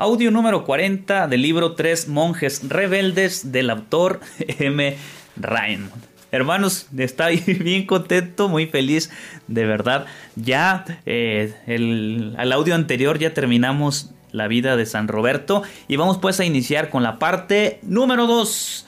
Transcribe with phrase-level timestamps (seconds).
[0.00, 4.96] Audio número 40 del libro Tres monjes rebeldes del autor M.
[5.36, 5.92] Raymond.
[6.32, 9.10] Hermanos, estoy bien contento, muy feliz,
[9.46, 10.06] de verdad.
[10.36, 16.16] Ya eh, el, al audio anterior ya terminamos la vida de San Roberto y vamos
[16.16, 18.86] pues a iniciar con la parte número 2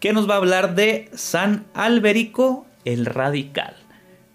[0.00, 3.76] que nos va a hablar de San Alberico el Radical.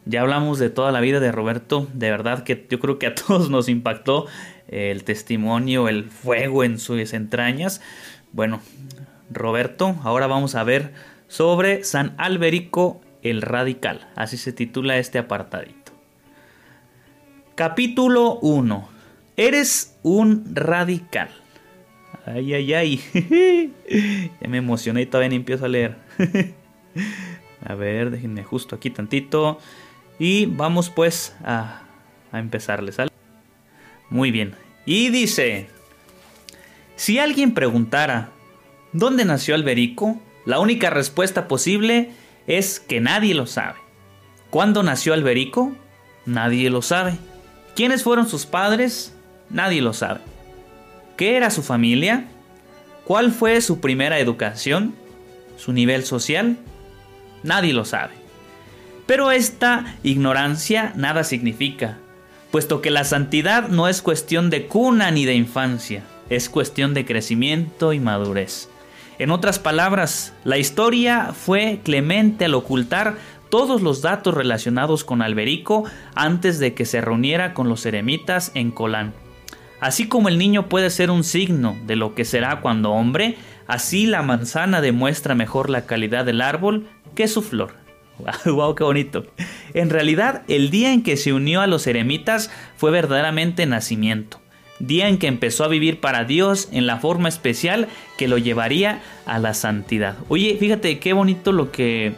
[0.05, 3.15] Ya hablamos de toda la vida de Roberto, de verdad que yo creo que a
[3.27, 4.27] todos nos impactó
[4.67, 7.81] el testimonio, el fuego en sus entrañas.
[8.31, 8.61] Bueno,
[9.29, 10.93] Roberto, ahora vamos a ver
[11.27, 14.07] sobre San Alberico el Radical.
[14.15, 15.91] Así se titula este apartadito.
[17.55, 18.89] Capítulo 1.
[19.35, 21.29] Eres un radical.
[22.25, 23.73] Ay, ay, ay.
[24.41, 25.95] ya me emocioné y todavía ni empiezo a leer.
[27.65, 29.59] a ver, déjenme justo aquí tantito.
[30.19, 31.83] Y vamos pues a,
[32.31, 32.99] a empezarles.
[34.09, 34.55] Muy bien.
[34.85, 35.67] Y dice,
[36.95, 38.29] si alguien preguntara,
[38.93, 40.19] ¿dónde nació Alberico?
[40.45, 42.11] La única respuesta posible
[42.47, 43.79] es que nadie lo sabe.
[44.49, 45.75] ¿Cuándo nació Alberico?
[46.25, 47.17] Nadie lo sabe.
[47.75, 49.13] ¿Quiénes fueron sus padres?
[49.49, 50.21] Nadie lo sabe.
[51.17, 52.25] ¿Qué era su familia?
[53.03, 54.95] ¿Cuál fue su primera educación?
[55.57, 56.57] ¿Su nivel social?
[57.43, 58.13] Nadie lo sabe.
[59.05, 61.97] Pero esta ignorancia nada significa
[62.57, 67.05] puesto que la santidad no es cuestión de cuna ni de infancia, es cuestión de
[67.05, 68.67] crecimiento y madurez.
[69.19, 73.17] En otras palabras, la historia fue clemente al ocultar
[73.51, 75.83] todos los datos relacionados con Alberico
[76.15, 79.13] antes de que se reuniera con los eremitas en Colán.
[79.79, 84.07] Así como el niño puede ser un signo de lo que será cuando hombre, así
[84.07, 87.86] la manzana demuestra mejor la calidad del árbol que su flor.
[88.45, 89.25] ¡Wow, qué bonito!
[89.73, 94.39] En realidad, el día en que se unió a los eremitas fue verdaderamente nacimiento.
[94.79, 99.01] Día en que empezó a vivir para Dios en la forma especial que lo llevaría
[99.25, 100.17] a la santidad.
[100.29, 102.13] Oye, fíjate qué bonito lo que,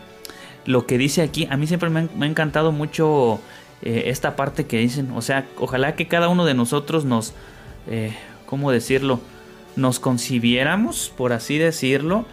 [0.66, 1.48] lo que dice aquí.
[1.50, 3.40] A mí siempre me ha, encantado mucho
[3.82, 5.12] eh, esta parte que dicen.
[5.12, 7.34] O sea, ojalá que cada uno de nosotros nos,
[7.88, 8.14] eh,
[8.46, 9.22] ¿cómo decirlo?
[9.78, 12.26] Nos concibiéramos, por así decirlo,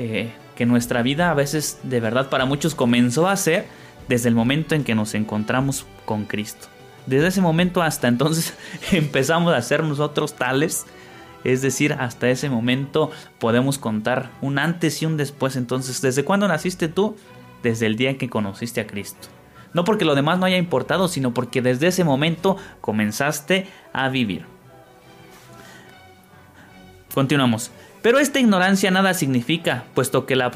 [0.00, 3.64] eh, que nuestra vida a veces de verdad para muchos comenzó a ser
[4.08, 6.68] desde el momento en que nos encontramos con Cristo.
[7.06, 8.52] Desde ese momento hasta entonces
[8.92, 10.84] empezamos a ser nosotros tales.
[11.44, 15.56] Es decir, hasta ese momento podemos contar un antes y un después.
[15.56, 17.16] Entonces, ¿desde cuándo naciste tú?
[17.62, 19.28] Desde el día en que conociste a Cristo.
[19.72, 24.44] No porque lo demás no haya importado, sino porque desde ese momento comenzaste a vivir.
[27.14, 27.70] Continuamos.
[28.02, 30.50] Pero esta ignorancia nada significa, puesto que la...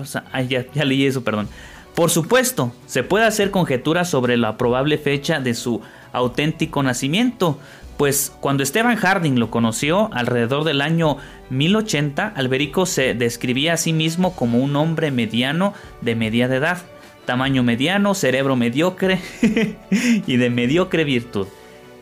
[0.48, 1.48] ya, ya leí eso, perdón.
[1.94, 5.80] Por supuesto, se puede hacer conjeturas sobre la probable fecha de su
[6.12, 7.58] auténtico nacimiento,
[7.96, 11.18] pues cuando Esteban Harding lo conoció alrededor del año
[11.50, 16.78] 1080, Alberico se describía a sí mismo como un hombre mediano de media edad,
[17.24, 19.20] tamaño mediano, cerebro mediocre
[20.26, 21.46] y de mediocre virtud.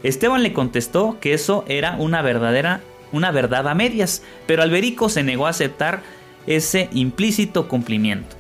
[0.03, 2.81] Esteban le contestó que eso era una verdadera
[3.13, 6.03] una verdad a medias, pero Alberico se negó a aceptar
[6.47, 8.37] ese implícito cumplimiento.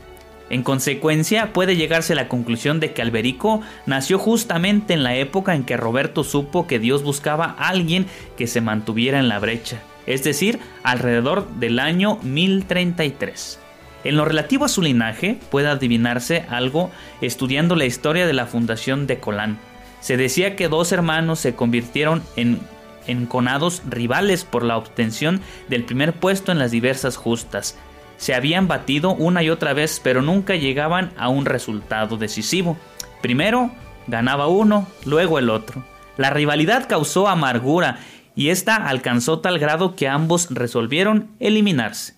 [0.50, 5.55] En consecuencia, puede llegarse a la conclusión de que Alberico nació justamente en la época
[5.55, 8.06] en que Roberto supo que Dios buscaba a alguien
[8.37, 13.60] que se mantuviera en la brecha, es decir, alrededor del año 1033.
[14.04, 16.91] En lo relativo a su linaje, puede adivinarse algo
[17.21, 19.59] estudiando la historia de la fundación de Colán.
[20.00, 22.60] Se decía que dos hermanos se convirtieron en
[23.07, 27.77] enconados rivales por la obtención del primer puesto en las diversas justas.
[28.16, 32.77] Se habían batido una y otra vez, pero nunca llegaban a un resultado decisivo.
[33.21, 33.72] Primero
[34.07, 35.84] ganaba uno, luego el otro.
[36.16, 37.99] La rivalidad causó amargura
[38.34, 42.15] y esta alcanzó tal grado que ambos resolvieron eliminarse.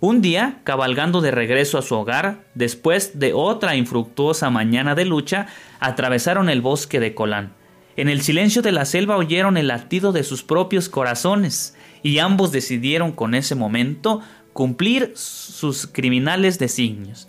[0.00, 5.46] Un día, cabalgando de regreso a su hogar, después de otra infructuosa mañana de lucha,
[5.80, 7.57] atravesaron el bosque de Colán.
[7.98, 11.74] En el silencio de la selva oyeron el latido de sus propios corazones,
[12.04, 14.20] y ambos decidieron con ese momento
[14.52, 17.28] cumplir sus criminales designios.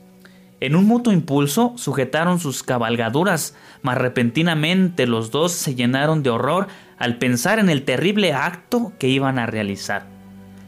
[0.60, 6.68] En un mutuo impulso sujetaron sus cabalgaduras, mas repentinamente los dos se llenaron de horror
[7.00, 10.06] al pensar en el terrible acto que iban a realizar.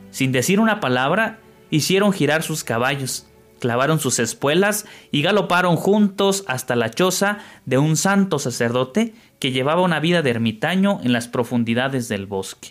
[0.09, 1.37] Sin decir una palabra,
[1.69, 3.27] hicieron girar sus caballos,
[3.59, 7.37] clavaron sus espuelas y galoparon juntos hasta la choza
[7.67, 12.69] de un santo sacerdote que llevaba una vida de ermitaño en las profundidades del bosque.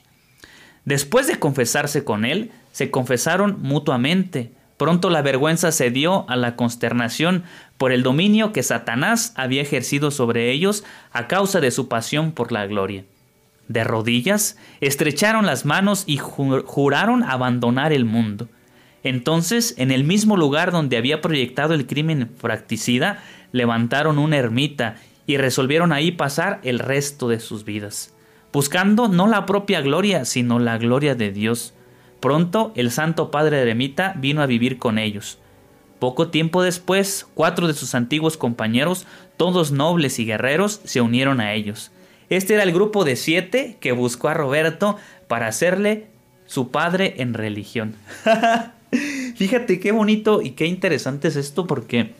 [0.84, 4.52] Después de confesarse con él, se confesaron mutuamente.
[4.76, 7.42] Pronto la vergüenza cedió a la consternación
[7.76, 12.52] por el dominio que Satanás había ejercido sobre ellos a causa de su pasión por
[12.52, 13.04] la gloria.
[13.66, 18.48] De rodillas, estrecharon las manos y juraron abandonar el mundo.
[19.02, 24.96] Entonces, en el mismo lugar donde había proyectado el crimen fracticida, levantaron una ermita
[25.30, 28.12] y resolvieron ahí pasar el resto de sus vidas,
[28.52, 31.72] buscando no la propia gloria, sino la gloria de Dios.
[32.18, 35.38] Pronto el Santo Padre Eremita vino a vivir con ellos.
[36.00, 39.06] Poco tiempo después, cuatro de sus antiguos compañeros,
[39.36, 41.92] todos nobles y guerreros, se unieron a ellos.
[42.28, 44.96] Este era el grupo de siete que buscó a Roberto
[45.28, 46.08] para hacerle
[46.46, 47.94] su padre en religión.
[49.36, 52.14] Fíjate qué bonito y qué interesante es esto porque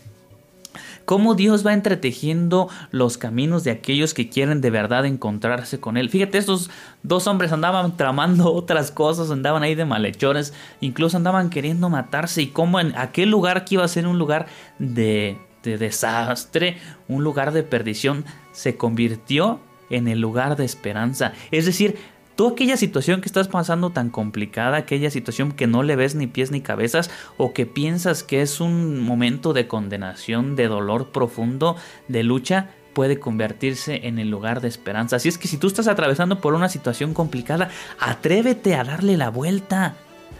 [1.10, 6.08] cómo Dios va entretejiendo los caminos de aquellos que quieren de verdad encontrarse con Él.
[6.08, 6.70] Fíjate, estos
[7.02, 12.46] dos hombres andaban tramando otras cosas, andaban ahí de malhechores, incluso andaban queriendo matarse y
[12.46, 14.46] cómo en aquel lugar que iba a ser un lugar
[14.78, 16.78] de, de desastre,
[17.08, 19.58] un lugar de perdición, se convirtió
[19.90, 21.32] en el lugar de esperanza.
[21.50, 21.98] Es decir,
[22.40, 26.26] Tú aquella situación que estás pasando tan complicada, aquella situación que no le ves ni
[26.26, 31.76] pies ni cabezas o que piensas que es un momento de condenación, de dolor profundo,
[32.08, 35.16] de lucha, puede convertirse en el lugar de esperanza.
[35.16, 39.28] Así es que si tú estás atravesando por una situación complicada, atrévete a darle la
[39.28, 39.96] vuelta.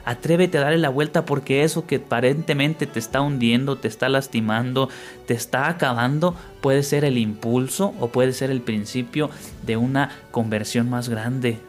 [0.07, 4.89] Atrévete a darle la vuelta porque eso que aparentemente te está hundiendo, te está lastimando,
[5.27, 9.29] te está acabando, puede ser el impulso o puede ser el principio
[9.67, 11.61] de una conversión más grande,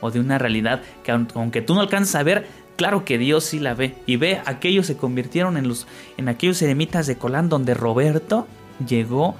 [0.00, 2.46] o de una realidad que aunque tú no alcanzas a ver,
[2.76, 3.94] claro que Dios sí la ve.
[4.06, 5.86] Y ve, aquellos se convirtieron en, los,
[6.16, 8.46] en aquellos eremitas de Colán donde Roberto
[8.86, 9.34] llegó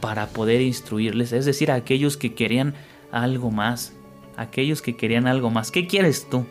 [0.00, 2.74] para poder instruirles, es decir, aquellos que querían
[3.12, 3.92] algo más,
[4.36, 5.70] aquellos que querían algo más.
[5.70, 6.44] ¿Qué quieres tú?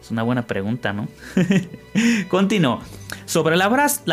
[0.00, 1.08] Es una buena pregunta, ¿no?
[2.28, 2.80] Continuó.
[3.26, 3.68] Sobre la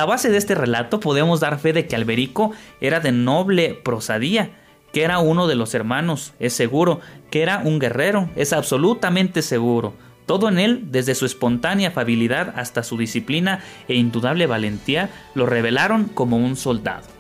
[0.06, 2.52] base de este relato podemos dar fe de que Alberico
[2.82, 4.52] era de noble prosadía,
[4.92, 9.94] que era uno de los hermanos, es seguro, que era un guerrero, es absolutamente seguro.
[10.26, 16.06] Todo en él, desde su espontánea afabilidad hasta su disciplina e indudable valentía, lo revelaron
[16.06, 17.18] como un soldado.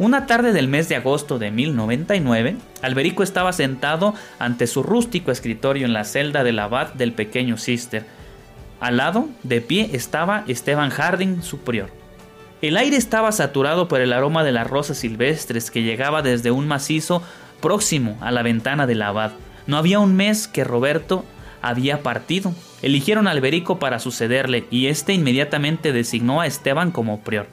[0.00, 5.86] Una tarde del mes de agosto de 1099, Alberico estaba sentado ante su rústico escritorio
[5.86, 8.06] en la celda del abad del pequeño Cister.
[8.78, 11.90] Al lado, de pie, estaba Esteban Harding, su prior.
[12.60, 16.66] El aire estaba saturado por el aroma de las rosas silvestres que llegaba desde un
[16.66, 17.22] macizo
[17.60, 19.30] próximo a la ventana del abad.
[19.68, 21.24] No había un mes que Roberto
[21.62, 22.52] había partido.
[22.82, 27.46] Eligieron a Alberico para sucederle y éste inmediatamente designó a Esteban como prior.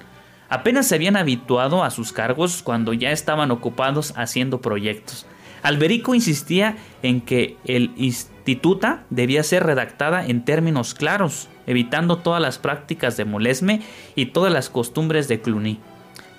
[0.50, 5.28] Apenas se habían habituado a sus cargos cuando ya estaban ocupados haciendo proyectos.
[5.62, 12.58] Alberico insistía en que el instituta debía ser redactada en términos claros, evitando todas las
[12.58, 13.82] prácticas de Molesme
[14.16, 15.80] y todas las costumbres de Cluny.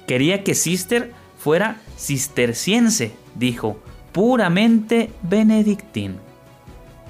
[0.07, 3.79] Quería que Cister fuera cisterciense, dijo,
[4.13, 6.17] puramente benedictín.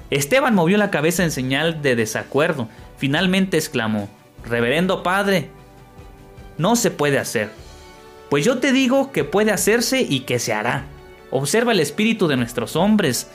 [0.09, 2.69] Esteban movió la cabeza en señal de desacuerdo.
[2.97, 4.09] Finalmente exclamó,
[4.43, 5.49] Reverendo Padre,
[6.57, 7.51] no se puede hacer.
[8.29, 10.85] Pues yo te digo que puede hacerse y que se hará.
[11.31, 13.29] Observa el espíritu de nuestros hombres.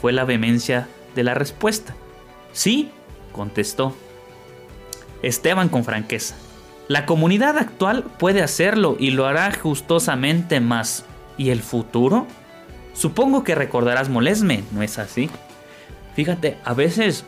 [0.00, 1.94] Fue la vehemencia de la respuesta.
[2.52, 2.90] Sí,
[3.38, 3.94] contestó
[5.22, 6.34] Esteban con franqueza.
[6.88, 11.04] La comunidad actual puede hacerlo y lo hará gustosamente más.
[11.36, 12.26] ¿Y el futuro?
[12.94, 15.30] Supongo que recordarás Molesme, ¿no es así?
[16.16, 17.24] Fíjate, a veces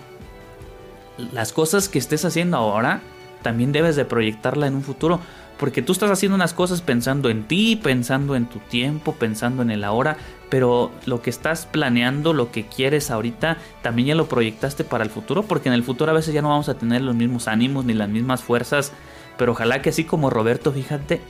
[1.32, 3.02] las cosas que estés haciendo ahora
[3.42, 5.20] también debes de proyectarla en un futuro.
[5.60, 9.70] Porque tú estás haciendo unas cosas pensando en ti, pensando en tu tiempo, pensando en
[9.70, 10.16] el ahora,
[10.48, 15.10] pero lo que estás planeando, lo que quieres ahorita, también ya lo proyectaste para el
[15.10, 17.84] futuro, porque en el futuro a veces ya no vamos a tener los mismos ánimos
[17.84, 18.92] ni las mismas fuerzas,
[19.36, 21.20] pero ojalá que así como Roberto, fíjate,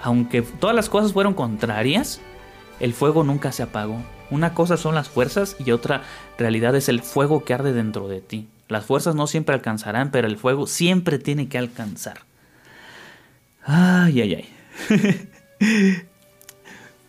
[0.00, 2.20] aunque todas las cosas fueron contrarias,
[2.80, 4.02] el fuego nunca se apagó.
[4.30, 6.02] Una cosa son las fuerzas y otra
[6.38, 8.48] realidad es el fuego que arde dentro de ti.
[8.66, 12.27] Las fuerzas no siempre alcanzarán, pero el fuego siempre tiene que alcanzar.
[13.64, 14.34] Ay, ay,
[14.90, 15.28] ay.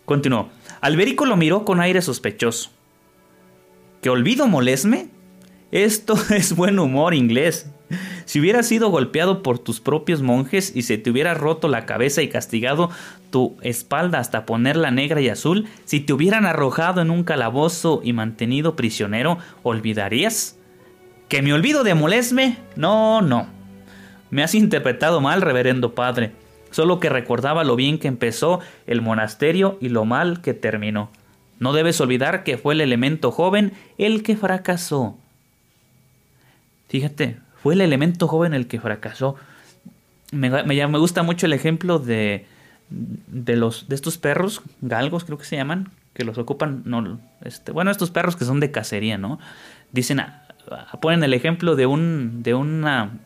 [0.04, 0.50] Continuó.
[0.80, 2.70] Alberico lo miró con aire sospechoso.
[4.02, 5.08] ¿Que olvido molesme?
[5.70, 7.70] Esto es buen humor inglés.
[8.24, 12.22] Si hubieras sido golpeado por tus propios monjes y se te hubiera roto la cabeza
[12.22, 12.90] y castigado
[13.30, 18.12] tu espalda hasta ponerla negra y azul, si te hubieran arrojado en un calabozo y
[18.12, 20.56] mantenido prisionero, ¿olvidarías?
[21.28, 22.58] ¿Que me olvido de Molesme?
[22.76, 23.48] No, no.
[24.30, 26.32] Me has interpretado mal, reverendo padre.
[26.70, 31.10] Solo que recordaba lo bien que empezó el monasterio y lo mal que terminó.
[31.58, 35.18] No debes olvidar que fue el elemento joven el que fracasó.
[36.88, 39.36] Fíjate, fue el elemento joven el que fracasó.
[40.32, 42.46] Me, gusta mucho el ejemplo de,
[42.88, 47.72] de, los, de estos perros, galgos creo que se llaman, que los ocupan, no, este,
[47.72, 49.38] bueno, estos perros que son de cacería, ¿no?
[49.92, 50.22] Dicen,
[51.00, 53.18] ponen el ejemplo de un, de una,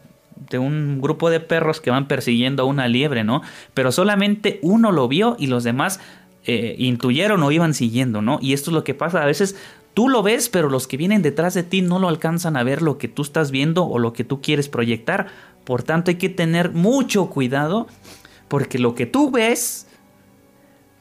[0.50, 3.42] de un grupo de perros que van persiguiendo a una liebre, ¿no?
[3.72, 6.00] Pero solamente uno lo vio y los demás
[6.44, 8.38] eh, intuyeron o iban siguiendo, ¿no?
[8.40, 9.22] Y esto es lo que pasa.
[9.22, 9.56] A veces
[9.94, 12.82] tú lo ves, pero los que vienen detrás de ti no lo alcanzan a ver
[12.82, 15.28] lo que tú estás viendo o lo que tú quieres proyectar.
[15.64, 17.86] Por tanto, hay que tener mucho cuidado
[18.48, 19.86] porque lo que tú ves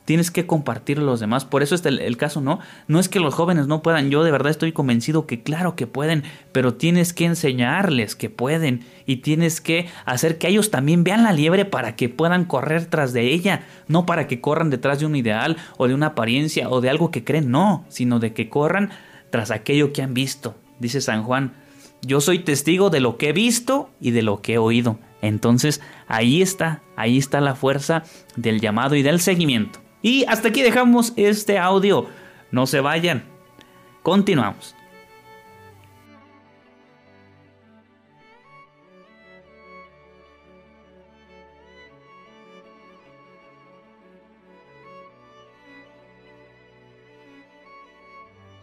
[0.05, 1.45] tienes que compartirlo a los demás.
[1.45, 2.59] Por eso es el, caso, ¿no?
[2.87, 5.87] No es que los jóvenes no puedan, yo de verdad estoy convencido que claro que
[5.87, 11.23] pueden, pero tienes que enseñarles que pueden y tienes que hacer que ellos también vean
[11.23, 15.05] la liebre para que puedan correr tras de ella, no para que corran detrás de
[15.05, 18.49] un ideal o de una apariencia o de algo que creen, no, sino de que
[18.49, 18.91] corran
[19.29, 20.55] tras aquello que han visto.
[20.79, 21.53] Dice San Juan,
[22.01, 24.99] yo soy testigo de lo que he visto y de lo que he oído.
[25.21, 28.03] Entonces, ahí está, ahí está la fuerza
[28.35, 29.82] del llamado y del seguimiento.
[30.03, 32.07] Y hasta aquí dejamos este audio.
[32.51, 33.23] No se vayan.
[34.03, 34.75] Continuamos.